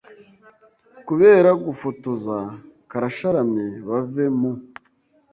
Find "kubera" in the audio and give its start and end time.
1.07-1.49